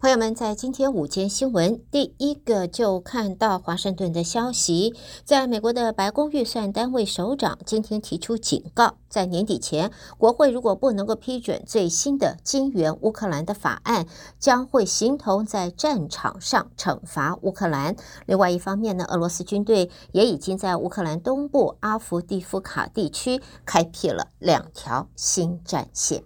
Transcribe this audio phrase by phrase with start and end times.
[0.00, 4.94] 朋友们，在今天午间新闻，第一个就看到华盛顿的消息，
[5.24, 14.06] 在美国的白宫预算单位首长今天提出警告，在年底前，国会如果不能够批准最新的金援乌克兰的法案，
[14.38, 17.96] 将会形同在战场上惩罚乌克兰。
[18.24, 26.22] 另外一方面呢，俄罗斯军队也已经在乌克兰东部阿夫迪夫卡地区开辟了两条新战线。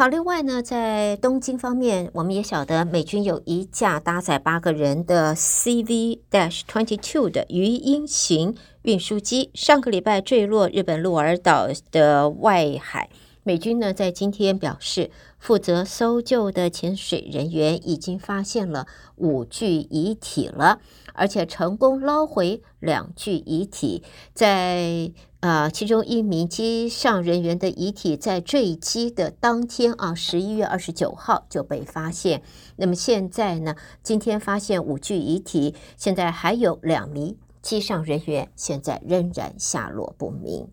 [0.00, 13.10] 好，另外呢，在东京方面，我们也晓得美军有一架搭载八个人的 CV-22 的鱼鹰型运输机，上个礼拜坠落日本鹿儿岛的外海。
[13.42, 20.78] 美军呢，在今天表示，负责搜救的潜水人员已经发现了五具遗体了，
[21.12, 25.12] 而且成功捞回两具遗体，在。
[25.40, 32.42] 呃，其中一名机上人员的遗体在坠机的当天啊，十一月二十九号就被发现。
[32.76, 40.68] 那么现在呢，今天发现五具遗体，现在还有两名机上人员现在仍然下落不明。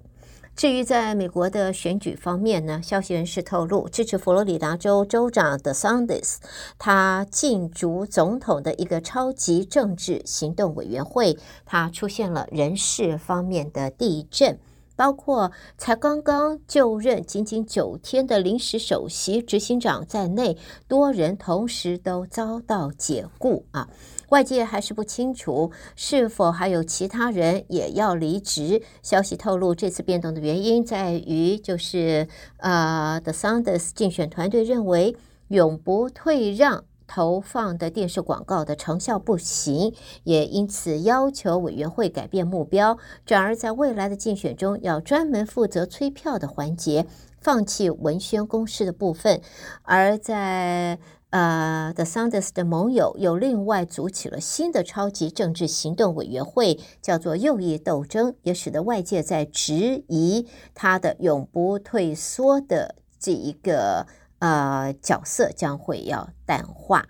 [0.58, 6.40] 至于在美国的选举方面呢，消息人士透露，支持佛罗里达州州长德桑蒂斯，
[6.80, 14.58] 他竞逐总统的一个超级政治行动委员会，他出现了人事方面的地震，
[14.96, 23.88] 包括才刚刚就任仅仅九天的临时首席执行长在内，多人同时都遭到解雇啊。
[24.30, 28.82] 外界还是不清楚是否还有其他人也要离职。
[29.02, 35.16] 消息透露，这次变动的原因在于，就是呃，The Sanders 竞选团队认为
[35.48, 39.94] 永不退让投放的电视广告的成效不行，
[40.26, 47.08] 也因此要求委员会改变目标，转而在未来的竞选中要专门负责催票的环节，
[47.40, 49.40] 放弃文宣公示的部分，
[49.84, 51.00] 而在。
[51.30, 64.08] 呃，The Sanders 的盟友又另外组起了新的超级政治行动委员会，叫做右翼斗争，也使得外界在质疑他的永不退缩的这一个
[64.40, 67.06] 呃角色将会要淡化。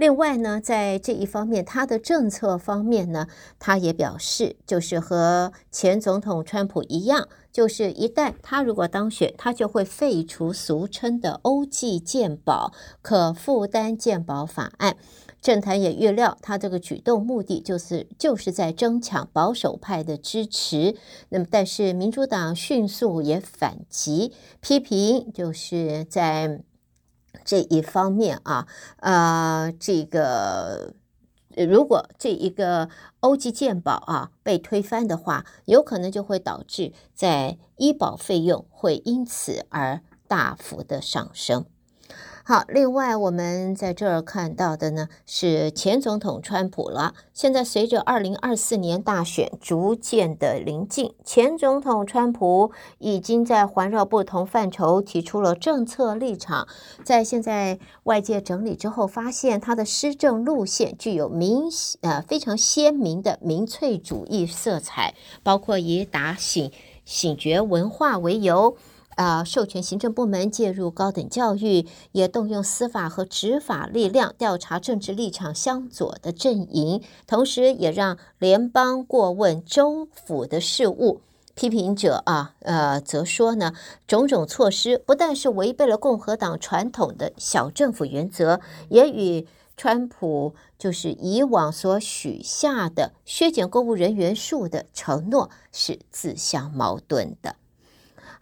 [0.00, 3.26] 另外呢，在这一方面，他的政策方面呢，
[3.58, 12.72] 他也表示，就是和前总统川普一样，就是一旦他如果当选，他就会废除俗称的欧际健保
[13.02, 14.96] 可负担健保法案。
[15.42, 20.96] 政坛也预料，他这个举动目的就是就是在争抢保守派的支持。
[21.28, 24.32] 那么，但是民主党迅速也反击，
[24.62, 26.62] 批评就是在。
[27.44, 28.66] 这一方面啊，
[28.98, 30.94] 呃，这个
[31.56, 32.88] 如果这一个
[33.20, 41.66] 欧际健保啊被推翻的话，有可能就会导致在医保费用会因此而大幅的上升。
[42.50, 47.14] 好，另外我们在这儿看到的呢是前总统川普了。
[47.32, 56.66] 现在随着二零二四年大选逐渐的临近，前总统川普已经在环绕不同范畴提出了政策立场。
[57.04, 66.72] 在现在外界整理之后，发现他的施政路线具有明呃非常鲜明的民粹主义色彩，包括以打醒
[67.04, 68.76] 醒觉文化为由。
[69.16, 81.20] 啊，授权行政部门介入高等教育，也动用司法和执法力量调查政治立场相左的阵营，同时也让联邦过问州府的事务。
[81.56, 83.74] 批评者啊，呃，则说呢，
[84.06, 89.46] 种种措施不但是违背了共和党传统的小政府原则，也与
[89.76, 97.56] 川普就是以往所许下的削减公务人员数的承诺是自相矛盾的。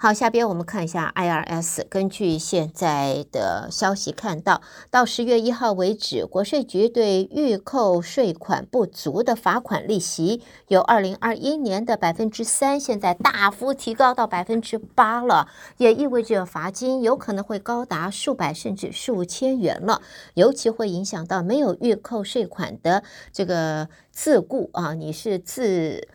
[0.00, 1.84] 好，下边我们看一下 IRS。
[1.88, 15.48] 根据现在的消息看到，到十月一号为止，国税局对预扣税款不足的罚款利息，由二零二一年的百分之三，现在大幅提高到百分之八了，
[15.78, 20.00] 也意味着罚金有可能会高达数百甚至数千元了，
[20.34, 23.02] 尤其会影响到没有预扣税款的
[23.32, 26.06] 这个自雇啊，你是自。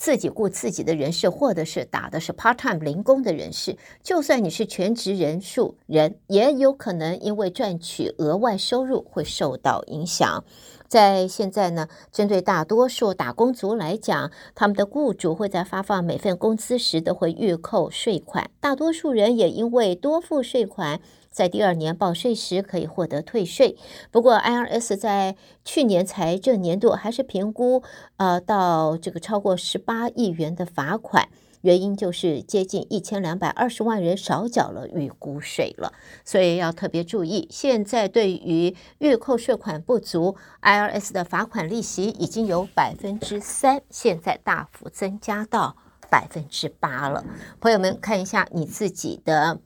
[0.00, 10.42] 自己雇自己的人士，或者是打的是 part time 零工的人士，就算你是全职人数人，也有可能因为赚取额外收入会受到影响。
[10.88, 21.02] 在现在呢，针对大多数打工族来讲，他们的雇主会在发放每份工资时都会预扣税款，大多数人也因为多付税款。
[21.30, 23.76] 在第二年报税时可以获得退税，
[24.10, 27.82] 不过 IRS 在去年财政年度还是评估，
[28.16, 31.28] 呃，到这个超过十八亿元的罚款。
[31.62, 35.92] 原因就是接近一千两百二十万人少缴了预估税了，
[36.24, 37.46] 所以要特别注意。
[37.50, 45.76] 现在对于预扣税款不足，IRS 的罚款利息已经有百分之三，现在大幅增加到
[46.08, 47.26] 百分之八了。
[47.60, 49.60] 朋友们看一下你自己的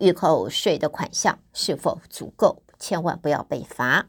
[0.00, 4.06] 预扣税的款项是否足够，千万不要被罚。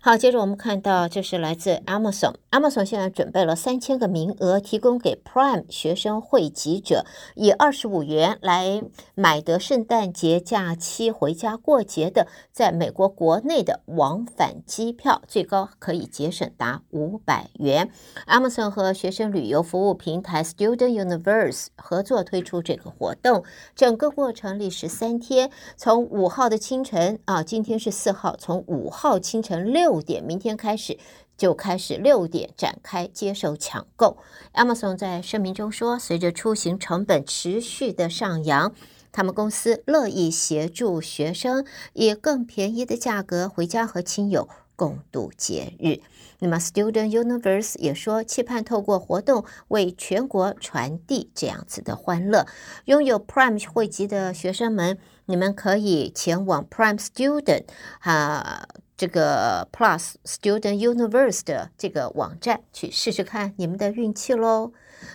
[0.00, 2.34] 好，接着我们看到，这是来自 Amazon。
[2.50, 8.82] Amazon 现在准备了三千个名额，提供给 Prime 学生汇集者，以二十五元来
[9.14, 17.90] 买得圣诞节假期回家过节的，在美国国内的往返机票，最高可以节省达五百元。
[18.26, 23.42] Amazon 和学生旅游服务平台 Student Universe 合作推出这个活动，
[23.74, 29.53] 整个过程历时三天，从五号的清晨啊，今天是四号，从五号清晨。
[29.56, 30.98] 六点，明天开始
[31.36, 34.16] 就开始六点展开接受抢购。
[34.52, 38.72] Amazon 在声明中说，随着出行成本持续的上扬，
[39.10, 46.00] 他们公司乐意协助学生以更便宜的价格回家和亲友共度节日。
[46.40, 52.46] 那么，Student Universe 也说，期盼透过活动为全国传递这样子的欢乐。
[52.84, 57.64] 拥有 Prime 会籍的学生们，你们可以前往 Prime Student
[58.00, 58.68] 啊。
[58.96, 64.72] 这个 Plus Student Universe 的这个网站去试试看你们的运气喽。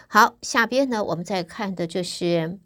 [0.08, 2.60] 好，下边呢，我们再看的就是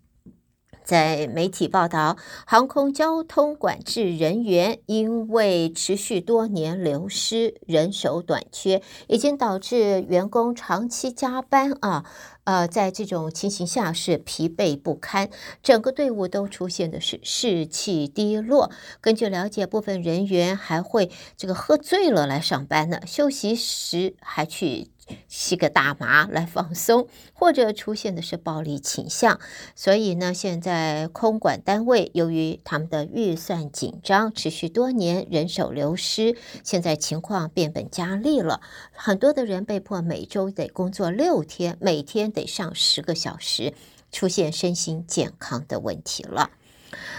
[0.83, 12.05] 在媒体报道，航空交通管制人员因为持续多年流失、人手短缺，已经导致员工长期加班啊。
[12.45, 15.29] 呃，在这种情形下是疲惫不堪，
[15.61, 18.69] 整个队伍都出现的是士气低落。
[18.99, 24.89] 根据了解，部分人员还会这个喝醉了来上班呢，休息时还去
[25.27, 29.39] 吸个大麻来放松，或者出现的是暴力倾向。
[29.75, 38.59] 所以呢，现在空管单位由于他们的预算紧张，持续多年人手流失，现在情况变本加厉了。
[38.91, 42.23] 很多的人被迫每周得工作六天，每天。
[42.33, 43.73] 得上十个小时，
[44.11, 46.49] 出现身心健康的问题了。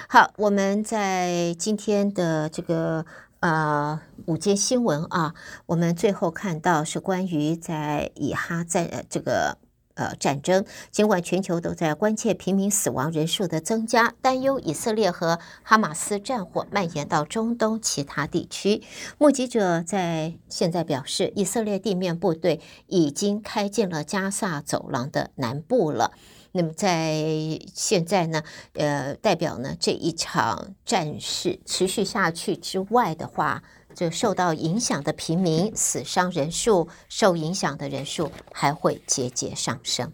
[0.09, 3.05] 好，我们在今天的这个
[3.45, 5.35] 呃午间新闻啊，
[5.67, 9.59] 我们最后看到是关于在以哈在呃这个。
[9.97, 18.83] 呃，战争尽管全球都在关切平民死亡人数的增加，担忧以色列和哈马斯战火蔓延到中东其他地区。
[19.19, 26.11] 目击者在现在表示，以色列地面部队已经开进了加萨走廊的南部了。
[26.57, 33.65] 那么在现在呢，呃，代表呢这一场战事持续下去之外的话。
[33.97, 40.13] 这受到影响的平民死伤人数，受影响的人数还会节节上升。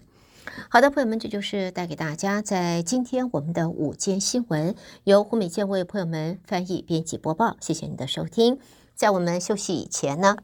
[0.69, 7.56] 好的，朋友们，这就是带给大家在今天我们的午间新闻，由胡美健为朋友们翻译、编辑、播报。
[7.60, 8.58] 谢谢您的收听。
[8.94, 10.37] 在我们休息以前呢。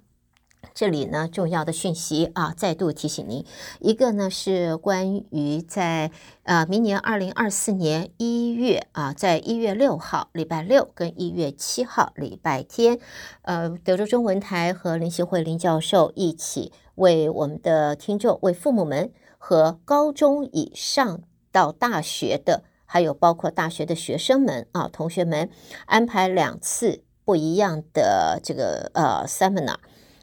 [0.74, 3.44] 这里呢，重要的讯息啊，再度提醒您，
[3.80, 6.10] 一个呢是关于在
[6.42, 12.98] 呃明年二零二四年一月啊，在一月六号礼拜六跟一月七号礼拜天，
[13.42, 21.20] 呃，德州中文台和林锡慧林教授一起为我们的听众、为父母们和高中以上
[21.50, 25.48] 到大学的，还有包括大学的学生们啊，同学们
[25.86, 29.76] 安排两次不一样的这个呃 seminar。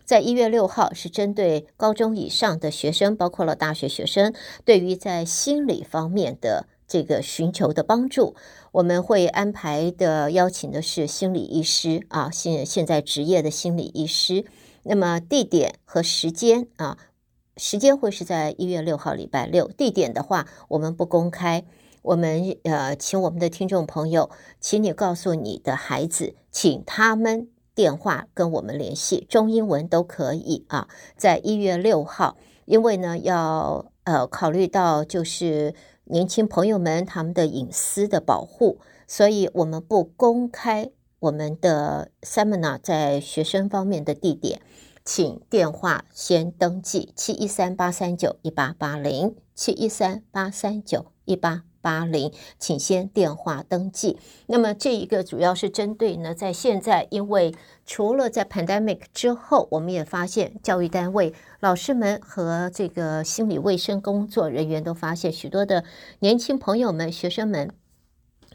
[0.05, 4.33] 在一月六号是针对高中以上的学生，包括了大学学生，
[4.65, 8.35] 对于在心理方面的这个寻求的帮助，
[8.73, 14.45] 我们会安排的邀请的是心理医师啊，现现在职业的心理医师。
[14.83, 16.97] 那么地点和时间啊，
[17.55, 21.63] 时间会是在一月六号礼拜六，地点的话我们不公开。
[22.01, 24.29] 我们呃，请我们的听众朋友，
[24.59, 27.52] 请你告诉你的孩子，请他们。
[27.75, 30.87] 电话跟我们联系，中英文都可以啊。
[31.15, 35.73] 在一月六号，因为呢要呃考虑到就是
[36.05, 44.61] 年轻朋友们他们的隐私的保护，所以我们不公开我们的 seminar 在学生方面的地点，
[45.03, 51.63] 请电话先登记七一三八三九一八八零七一三八三九一八。
[51.83, 54.17] 八零，请先电话登记。
[54.47, 57.53] 那么这一个主要是针对呢，在现在，因为
[57.85, 65.83] 除了在 pandemic 之后，我们也发现教育单位、老师们和这个心理卫生工作人员都发现许多的
[66.19, 67.69] 年轻朋友们、学生们，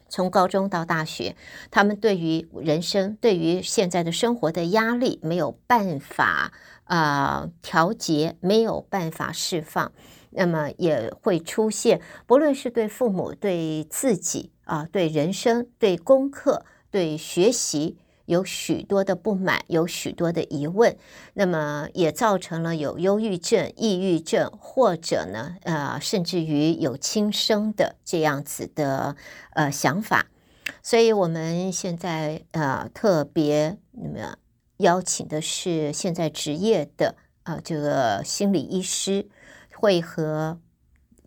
[0.09, 1.37] 从高中到大学，
[1.71, 6.55] 他们对于人生、对于现在的生活的压力没有办法
[6.85, 9.93] 啊、调节，没有办法释放。
[10.31, 20.97] 那么也会出现，不论是对父母、对自己啊、对人生、对功课、对学习，有许多的不满，有许多的疑问，
[21.35, 29.17] 那么也造成了有忧郁症、抑郁症，或者呢，呃，甚至于有轻生的这样子的
[29.55, 30.27] 呃想法。
[30.83, 34.37] 所以，我们现在呃特别那么
[34.77, 39.27] 邀请的是现在职业的啊、这个心理医师，
[39.79, 40.59] 会和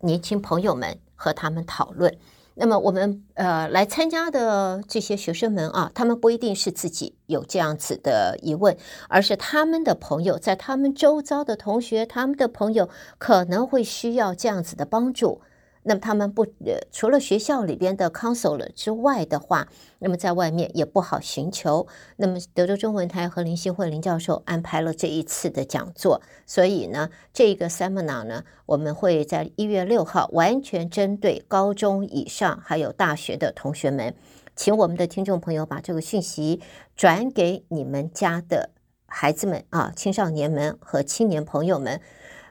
[0.02, 2.18] 年轻朋友们和他们讨论。
[2.54, 8.76] 那么我们呃来参加的这些学生们啊，他们不一定是自己有这样子的疑问，
[9.08, 15.40] 而是他们的朋友，在他们周遭的同学，他们的朋友可能会需要这样子的帮助。
[15.84, 19.66] 那么他们不呃，除了学校里边的 counselor 之外的话，
[19.98, 21.86] 那么在外面也不好寻求。
[22.16, 34.14] 那么德州中文台和林信惠林教授安排了这一次的讲座，所以呢，这个 seminar 呢，我们会在一月六号完全针对高中以上还有大学的同学们，
[34.54, 36.60] 请我们的听众朋友把这个讯息
[36.94, 38.70] 转给你们家的
[39.06, 42.00] 孩子们啊，青少年们和青年朋友们。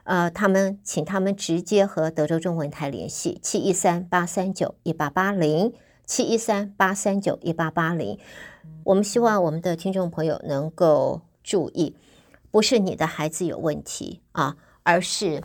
[0.04, 5.72] 呃，他们请他们直接和德州中文台联系，七一三八三九一八八零，
[6.04, 8.18] 七一三八三九一八八零。
[8.82, 11.94] 我们希望我们的听众朋友能够注意，
[12.50, 15.44] 不是你的孩子有问题啊，而是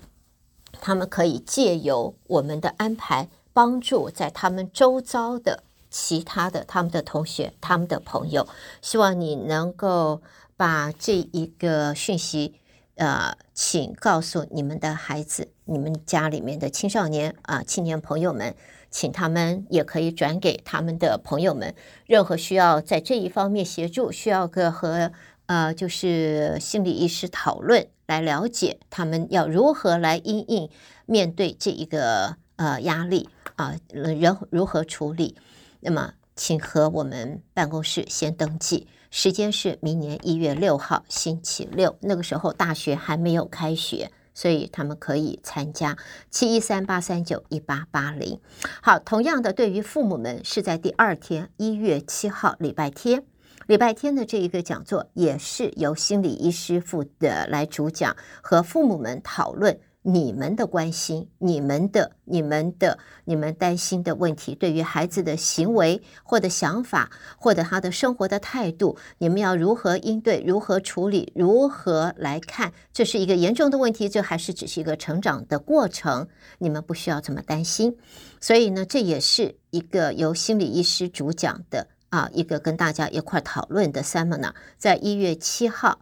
[0.81, 8.47] 他们可以借由我们的安排，帮助在他们周遭的其他的他们的同学、他们的朋友。
[8.81, 10.23] 希望你能够
[10.55, 12.55] 把这一个讯息。
[12.97, 18.55] 呃，请告诉你们的孩子，你们家里面的青少年啊、青年朋友们，
[18.89, 21.75] 请他们也可以转给他们的朋友们。
[22.07, 25.11] 任何需要在这一方面协助，需要个和
[25.45, 30.69] 呃，就是心理医师讨论，来了解他们要如何来因应
[31.05, 35.37] 面对这一个呃压力啊，人、如何处理。
[35.81, 38.87] 那么，请和我们办公室先登记。
[39.09, 45.97] 时间是明年一月六号星期六，那个时候大学还没有开学，所以他们可以参加
[46.29, 48.39] 七一三八三九一八八零。
[48.81, 53.23] 好，同样的，对于父母们是在第二天一月七号礼拜天，
[53.65, 59.79] 礼拜天的这一个讲座也是由心理医师负责来主讲，和父母们讨论。
[60.09, 72.71] 你们的关心，你们的、你们的、你们担心的问题，对于孩子的行为或者想法，或者他的生活的态度，你们要如何应对、如何处理、如何来看？
[72.93, 76.25] 这是一个严重的问题，这还是只是一个成长的过程？
[76.57, 77.97] 你们不需要这么担心。
[78.39, 85.99] 所以呢，这也是一个由心理医师主讲的啊，一个跟大家一块讨论的 seminar，在一月七号。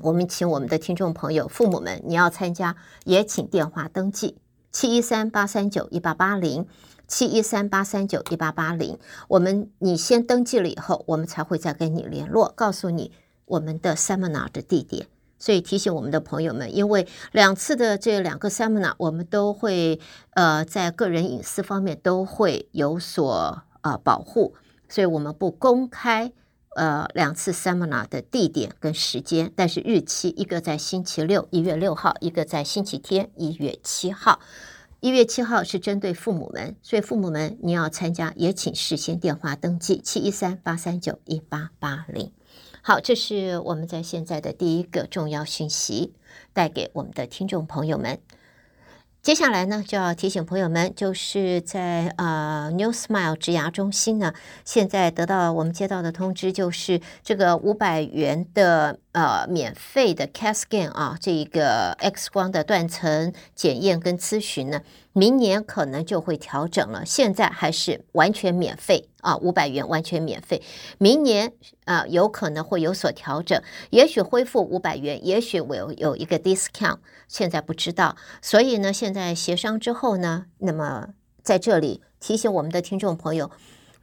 [0.00, 4.36] 我们请我们的听众朋友、父母们，你要参加，也请电话登记
[4.72, 6.66] 七一三八三九一八八零，
[7.06, 8.98] 七一三八三九一八八零。
[9.28, 13.12] 我们你先登记了以后，我们才会再跟你联络，告诉你
[13.46, 15.06] 我们的 seminar 的地点。
[15.38, 24.54] 所以提醒我们的朋友们，因为两次的这两个 seminar，我们都会呃在个人隐私方面都会有所呃保护，
[24.88, 26.32] 所以我们不公开。
[26.74, 34.40] 呃，两次 seminar 的地点跟时间，但是日期一个在星期六一月六号，一个在星期天一月七号。
[35.00, 42.32] 一月七号是针对父母们，所以父母们你要参加，也请事先电话登记七一三八三九一八八零。
[42.80, 46.14] 好，这是我们在现在的第一个重要讯息，
[46.52, 48.18] 带给我们的听众朋友们。
[49.24, 54.34] 接下来呢，就要提醒朋友们，就是在呃 New Smile 植牙中心呢，
[54.66, 64.82] 现在得到我们接到的通知，就是这个五百元的呃免费的 CAT Scan 啊，这一个 X 光的断层检验跟咨询呢。
[65.16, 70.60] 明年可能就会调整了，现在还是完全免费啊，五百元完全免费。
[70.98, 71.52] 明年
[71.84, 78.16] 啊，有可能会有所调整，也许恢复五百元，也许我有一个 discount，现在不知道。
[78.42, 81.10] 所以呢，现在协商之后呢，那么
[81.44, 83.52] 在这里提醒我们的听众朋友，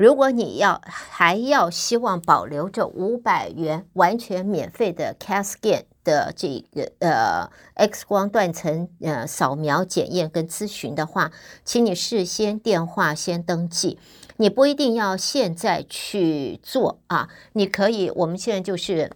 [0.01, 5.83] 如果你要还要希望保留这五百元完全免费的 CAT scan。
[6.03, 11.31] 的这个呃 X 光断层呃扫描检验跟咨询的话，
[11.63, 13.99] 请你事先电话先登记，
[14.37, 19.11] 你不一定要现在去做啊，你可以，我们现在就是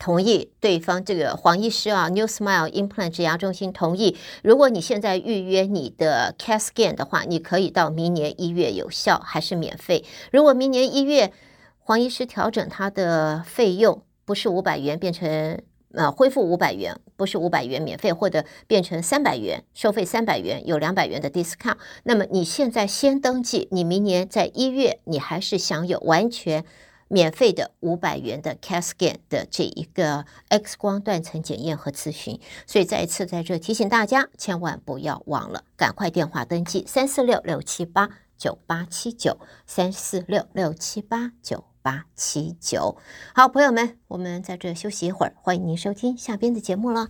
[0.00, 10.04] 同意对方这个黄医师啊，New Smile Implant 植牙中心同意，如果你现在预约你的 CAT scan 的话，你可以到明年一月有效，还是免费。
[10.32, 11.32] 如果明年一月
[11.78, 15.60] 黄医师调整他的费用，不是五百元变成。
[15.92, 21.78] 呃恢复五百元，不是五百元免费，或者变成三百元收费三百元，有两百元的 discount。
[22.04, 26.64] 那么你现在先登记，你明年在一月你还是享有完全。
[27.12, 42.96] 免费的五百元的 CAT scan 的这一个 X 光断层检验和咨询，所以再一次在这提醒大家，千万不要忘了，赶快电话登记三四六六七八九八七九三四六六七八九八七九。
[43.34, 47.08] 好，朋友们，我们在这休息一会儿，欢迎您收听下边的节目了。